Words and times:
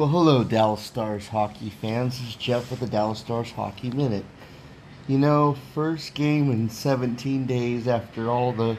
Well, 0.00 0.08
hello, 0.08 0.44
Dallas 0.44 0.80
Stars 0.80 1.28
hockey 1.28 1.68
fans. 1.68 2.18
This 2.18 2.30
is 2.30 2.34
Jeff 2.36 2.70
with 2.70 2.80
the 2.80 2.86
Dallas 2.86 3.18
Stars 3.18 3.50
Hockey 3.50 3.90
Minute. 3.90 4.24
You 5.06 5.18
know, 5.18 5.58
first 5.74 6.14
game 6.14 6.50
in 6.50 6.70
17 6.70 7.44
days 7.44 7.86
after 7.86 8.30
all 8.30 8.54
the 8.54 8.78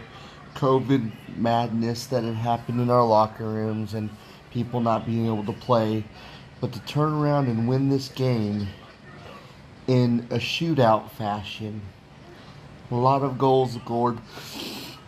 COVID 0.56 1.12
madness 1.38 2.08
that 2.08 2.24
had 2.24 2.34
happened 2.34 2.82
in 2.82 2.90
our 2.90 3.06
locker 3.06 3.48
rooms 3.48 3.94
and 3.94 4.10
people 4.50 4.80
not 4.80 5.06
being 5.06 5.28
able 5.28 5.46
to 5.46 5.54
play, 5.54 6.04
but 6.60 6.72
to 6.72 6.80
turn 6.86 7.14
around 7.14 7.48
and 7.48 7.68
win 7.68 7.90
this 7.90 8.08
game 8.08 8.68
in 9.86 10.26
a 10.32 10.38
shootout 10.38 11.12
fashion. 11.12 11.84
A 12.90 12.96
lot 12.96 13.22
of 13.22 13.38
goals 13.38 13.74
scored, 13.74 14.18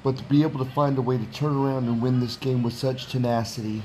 but 0.03 0.17
to 0.17 0.23
be 0.25 0.43
able 0.43 0.63
to 0.63 0.71
find 0.73 0.95
a 0.99 1.01
way 1.01 1.17
to 1.17 1.25
turn 1.31 1.55
around 1.55 1.85
and 1.85 2.03
win 2.03 2.19
this 2.19 2.35
game 2.35 2.61
with 2.61 2.73
such 2.73 3.07
tenacity 3.07 3.81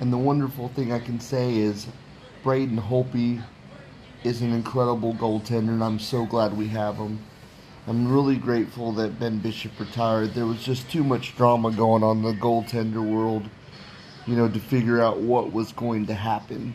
and 0.00 0.12
the 0.12 0.18
wonderful 0.18 0.68
thing 0.68 0.92
I 0.92 0.98
can 0.98 1.20
say 1.20 1.56
is 1.56 1.86
Braden 2.42 2.78
Holtby 2.78 3.42
is 4.24 4.42
an 4.42 4.52
incredible 4.52 5.14
goaltender, 5.14 5.70
and 5.70 5.82
I'm 5.82 5.98
so 5.98 6.26
glad 6.26 6.56
we 6.56 6.68
have 6.68 6.96
him. 6.96 7.20
I'm 7.86 8.12
really 8.12 8.36
grateful 8.36 8.92
that 8.94 9.20
Ben 9.20 9.38
Bishop 9.38 9.78
retired. 9.78 10.34
There 10.34 10.46
was 10.46 10.62
just 10.62 10.90
too 10.90 11.04
much 11.04 11.36
drama 11.36 11.70
going 11.70 12.02
on 12.02 12.18
in 12.18 12.22
the 12.24 12.32
goaltender 12.32 13.04
world, 13.04 13.48
you 14.26 14.34
know, 14.36 14.48
to 14.48 14.58
figure 14.58 15.00
out 15.00 15.20
what 15.20 15.52
was 15.52 15.72
going 15.72 16.06
to 16.06 16.14
happen. 16.14 16.74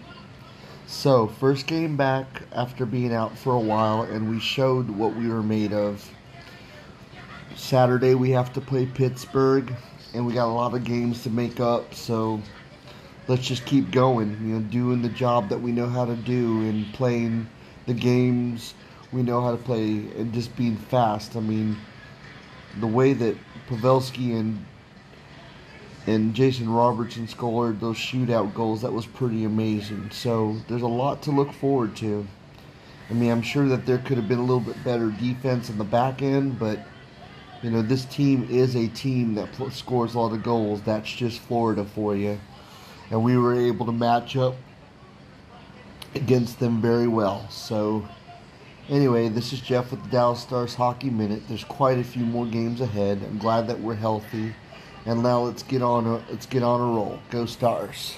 So, 0.88 1.28
first 1.28 1.68
game 1.68 1.96
back 1.98 2.44
after 2.54 2.86
being 2.86 3.14
out 3.14 3.38
for 3.38 3.54
a 3.54 3.60
while, 3.60 4.04
and 4.04 4.30
we 4.30 4.40
showed 4.40 4.90
what 4.90 5.16
we 5.16 5.28
were 5.30 5.44
made 5.44 5.74
of. 5.74 6.10
Saturday 7.56 8.16
we 8.16 8.32
have 8.32 8.52
to 8.54 8.62
play 8.62 8.86
Pittsburgh, 8.86 9.74
and 10.14 10.26
we 10.26 10.34
got 10.34 10.48
a 10.48 10.54
lot 10.54 10.74
of 10.74 10.84
games 10.84 11.24
to 11.24 11.30
make 11.30 11.60
up, 11.60 11.94
so 11.94 12.42
let's 13.32 13.48
just 13.48 13.66
keep 13.66 13.90
going, 13.92 14.32
you 14.46 14.56
know, 14.56 14.60
doing 14.60 15.02
the 15.02 15.10
job 15.10 15.48
that 15.48 15.62
we 15.62 15.72
know 15.72 15.88
how 15.88 16.04
to 16.04 16.18
do 16.18 16.64
and 16.68 16.94
playing 16.94 17.48
the 17.88 17.94
games 17.94 18.74
we 19.14 19.24
know 19.24 19.42
how 19.42 19.52
to 19.52 19.58
play 19.58 20.06
and 20.18 20.34
just 20.34 20.54
being 20.58 20.76
fast. 20.76 21.38
I 21.38 21.40
mean, 21.40 21.78
the 22.82 22.88
way 22.88 23.14
that 23.14 23.38
Pavelski 23.70 24.38
and 24.38 24.66
and 26.08 26.34
Jason 26.34 26.70
Robertson 26.70 27.28
scored 27.28 27.80
those 27.80 27.96
shootout 27.96 28.54
goals, 28.54 28.82
that 28.82 28.92
was 28.92 29.06
pretty 29.06 29.46
amazing. 29.46 30.10
So 30.12 30.58
there's 30.68 30.82
a 30.82 30.88
lot 30.88 31.22
to 31.24 31.32
look 31.32 31.54
forward 31.54 31.96
to. 31.98 32.28
I 33.10 33.14
mean, 33.14 33.32
I'm 33.32 33.42
sure 33.42 33.68
that 33.70 33.86
there 33.86 34.00
could 34.00 34.18
have 34.18 34.28
been 34.28 34.40
a 34.40 34.44
little 34.44 34.60
bit 34.60 34.84
better 34.84 35.10
defense 35.12 35.70
in 35.70 35.78
the 35.78 35.84
back 35.86 36.22
end, 36.22 36.60
but 36.60 36.80
you 37.62 37.70
know, 37.70 37.82
this 37.82 38.04
team 38.06 38.48
is 38.50 38.76
a 38.76 38.88
team 38.88 39.36
that 39.36 39.50
scores 39.72 40.16
a 40.16 40.20
lot 40.20 40.34
of 40.34 40.44
goals. 40.44 40.82
That's 40.82 41.10
just 41.10 41.40
Florida 41.40 41.86
for 41.86 42.16
you 42.16 42.40
and 43.12 43.24
we 43.24 43.38
were 43.38 43.54
able 43.54 43.86
to 43.86 43.92
match 43.92 44.36
up 44.38 44.56
against 46.16 46.60
them 46.60 46.82
very 46.82 47.08
well. 47.08 47.48
So, 47.50 48.08
anyway, 48.90 49.30
this 49.30 49.54
is 49.54 49.60
Jeff 49.60 49.92
with 49.92 50.02
the 50.04 50.10
Dallas 50.10 50.42
Stars 50.42 50.74
Hockey 50.74 51.10
Minute. 51.10 51.44
There's 51.48 51.66
quite 51.66 52.00
a 52.00 52.04
few 52.04 52.24
more 52.24 52.46
games 52.46 52.82
ahead. 52.82 53.22
I'm 53.24 53.38
glad 53.38 53.68
that 53.68 53.80
we're 53.80 53.96
healthy, 53.96 54.56
and 55.06 55.22
now 55.22 55.42
let's 55.42 55.62
get 55.62 55.82
on 55.82 56.06
a 56.08 56.24
let's 56.32 56.46
get 56.46 56.64
on 56.64 56.80
a 56.80 56.86
roll. 56.86 57.20
Go 57.30 57.46
Stars! 57.46 58.16